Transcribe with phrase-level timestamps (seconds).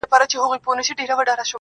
[0.03, 0.59] مـه کوه نــــــخرې
[0.97, 1.45] پکي تاوان کوي